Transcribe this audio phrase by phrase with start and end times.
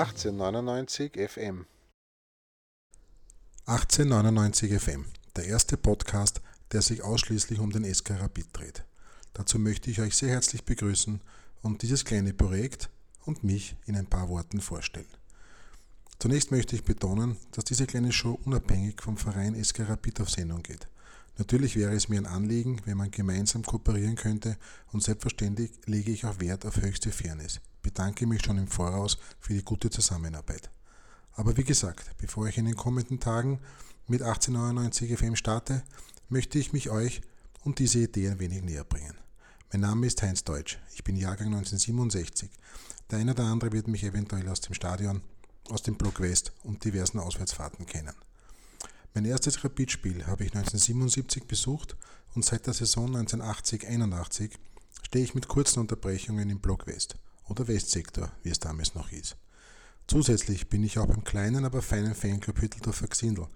[0.00, 1.66] 1899 FM
[3.66, 5.04] 1899 FM,
[5.36, 6.40] der erste Podcast,
[6.72, 8.84] der sich ausschließlich um den SK Rapid dreht.
[9.34, 11.20] Dazu möchte ich euch sehr herzlich begrüßen
[11.60, 12.88] und dieses kleine Projekt
[13.26, 15.04] und mich in ein paar Worten vorstellen.
[16.18, 20.62] Zunächst möchte ich betonen, dass diese kleine Show unabhängig vom Verein SK Rapid auf Sendung
[20.62, 20.88] geht.
[21.40, 24.58] Natürlich wäre es mir ein Anliegen, wenn man gemeinsam kooperieren könnte
[24.92, 27.62] und selbstverständlich lege ich auch Wert auf höchste Fairness.
[27.80, 30.70] Bedanke mich schon im Voraus für die gute Zusammenarbeit.
[31.32, 33.58] Aber wie gesagt, bevor ich in den kommenden Tagen
[34.06, 35.82] mit 1899 FM starte,
[36.28, 37.22] möchte ich mich euch
[37.62, 39.14] und diese Idee ein wenig näher bringen.
[39.72, 42.50] Mein Name ist Heinz Deutsch, ich bin Jahrgang 1967.
[43.10, 45.22] Der eine oder andere wird mich eventuell aus dem Stadion,
[45.70, 48.14] aus dem Block West und diversen Auswärtsfahrten kennen.
[49.12, 51.96] Mein erstes Rapidspiel habe ich 1977 besucht
[52.34, 54.52] und seit der Saison 1980-81
[55.02, 57.16] stehe ich mit kurzen Unterbrechungen im Block West
[57.48, 59.34] oder Westsektor, wie es damals noch hieß.
[60.06, 63.48] Zusätzlich bin ich auch beim kleinen, aber feinen Fanclub Hütteldorfer Xindl,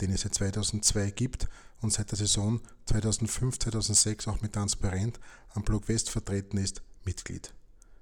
[0.00, 1.48] den es seit 2002 gibt
[1.80, 5.18] und seit der Saison 2005-2006 auch mit Transparent
[5.54, 7.52] am Block West vertreten ist, Mitglied.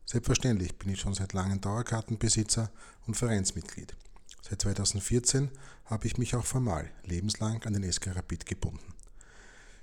[0.05, 2.70] Selbstverständlich bin ich schon seit langem Dauerkartenbesitzer
[3.06, 3.96] und Vereinsmitglied.
[4.48, 5.50] Seit 2014
[5.84, 8.94] habe ich mich auch formal lebenslang an den SK Rapid gebunden.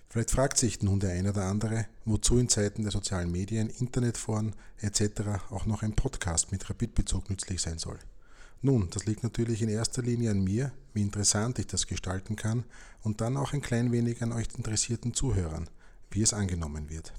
[0.09, 4.55] Vielleicht fragt sich nun der eine oder andere, wozu in Zeiten der sozialen Medien, Internetforen
[4.77, 5.51] etc.
[5.51, 7.99] auch noch ein Podcast mit Rapid-Bezug nützlich sein soll.
[8.61, 12.63] Nun, das liegt natürlich in erster Linie an mir, wie interessant ich das gestalten kann
[13.03, 15.69] und dann auch ein klein wenig an euch interessierten Zuhörern,
[16.09, 17.13] wie es angenommen wird.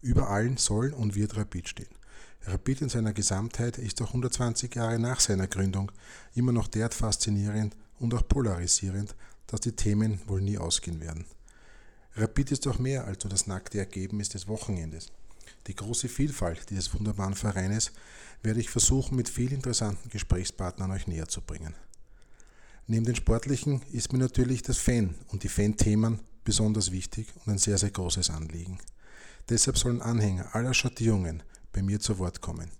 [0.00, 1.99] Über allen soll und wird Rapid stehen.
[2.46, 5.92] Rapid in seiner Gesamtheit ist auch 120 Jahre nach seiner Gründung
[6.34, 9.14] immer noch derart faszinierend und auch polarisierend,
[9.46, 11.26] dass die Themen wohl nie ausgehen werden.
[12.16, 15.12] Rapid ist auch mehr als nur das nackte Ergebnis des Wochenendes.
[15.66, 17.92] Die große Vielfalt dieses wunderbaren Vereines
[18.42, 21.74] werde ich versuchen, mit vielen interessanten Gesprächspartnern euch näher zu bringen.
[22.86, 27.58] Neben den sportlichen ist mir natürlich das Fan und die Fan-Themen besonders wichtig und ein
[27.58, 28.78] sehr, sehr großes Anliegen.
[29.48, 32.70] Deshalb sollen Anhänger aller Schattierungen bei mir zu Wort kommen.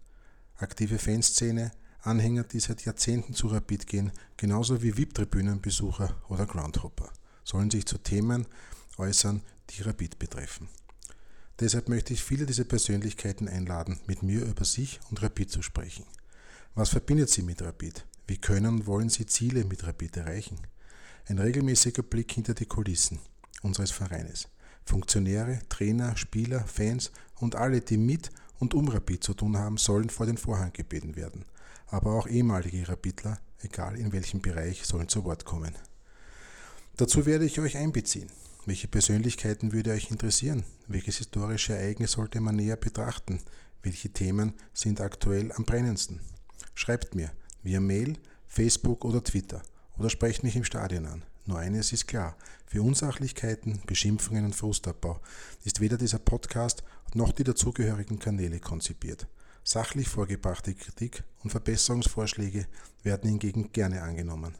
[0.56, 7.12] Aktive Fanszene, Anhänger, die seit Jahrzehnten zu Rapid gehen, genauso wie VIP-Tribünenbesucher oder Groundhopper,
[7.44, 8.46] sollen sich zu Themen
[8.96, 10.68] äußern, die Rapid betreffen.
[11.60, 16.06] Deshalb möchte ich viele dieser Persönlichkeiten einladen, mit mir über sich und Rapid zu sprechen.
[16.74, 18.06] Was verbindet sie mit Rapid?
[18.26, 20.58] Wie können und wollen sie Ziele mit Rapid erreichen?
[21.26, 23.18] Ein regelmäßiger Blick hinter die Kulissen
[23.62, 24.48] unseres Vereines.
[24.84, 28.30] Funktionäre, Trainer, Spieler, Fans und alle, die mit
[28.60, 31.44] und um Rapid zu tun haben, sollen vor den Vorhang gebeten werden.
[31.88, 35.74] Aber auch ehemalige Rapidler, egal in welchem Bereich, sollen zu Wort kommen.
[36.96, 38.30] Dazu werde ich euch einbeziehen.
[38.66, 40.62] Welche Persönlichkeiten würde euch interessieren?
[40.86, 43.40] Welches historische Ereignis sollte man näher betrachten?
[43.82, 46.20] Welche Themen sind aktuell am brennendsten?
[46.74, 47.32] Schreibt mir
[47.62, 49.62] via Mail, Facebook oder Twitter
[50.00, 51.22] oder sprecht mich im Stadion an.
[51.44, 52.34] Nur eines ist klar,
[52.64, 55.20] für Unsachlichkeiten, Beschimpfungen und Frustabbau
[55.64, 59.26] ist weder dieser Podcast noch die dazugehörigen Kanäle konzipiert.
[59.62, 62.66] Sachlich vorgebrachte Kritik und Verbesserungsvorschläge
[63.02, 64.54] werden hingegen gerne angenommen.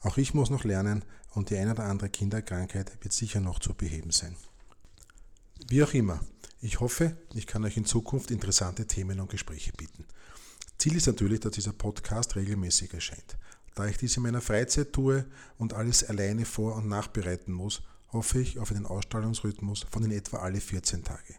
[0.00, 3.74] Auch ich muss noch lernen und die eine oder andere Kinderkrankheit wird sicher noch zu
[3.74, 4.36] beheben sein.
[5.66, 6.20] Wie auch immer,
[6.60, 10.04] ich hoffe, ich kann euch in Zukunft interessante Themen und Gespräche bieten.
[10.78, 13.36] Ziel ist natürlich, dass dieser Podcast regelmäßig erscheint.
[13.74, 15.24] Da ich dies in meiner Freizeit tue
[15.58, 20.38] und alles alleine vor- und nachbereiten muss, hoffe ich auf einen Ausstrahlungsrhythmus von in etwa
[20.38, 21.34] alle 14 Tage.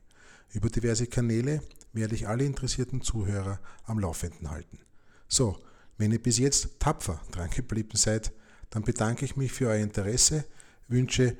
[0.53, 1.61] Über diverse Kanäle
[1.93, 4.79] werde ich alle interessierten Zuhörer am Laufenden halten.
[5.27, 5.57] So,
[5.97, 8.33] wenn ihr bis jetzt tapfer dran geblieben seid,
[8.69, 10.45] dann bedanke ich mich für euer Interesse,
[10.87, 11.37] wünsche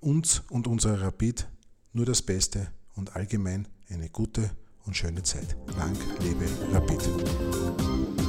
[0.00, 1.46] uns und unserer Rapid
[1.92, 4.50] nur das Beste und allgemein eine gute
[4.86, 5.56] und schöne Zeit.
[5.76, 8.23] Lang lebe Rapid.